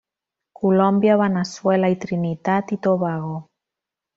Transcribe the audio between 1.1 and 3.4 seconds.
Veneçuela i Trinitat i Tobago.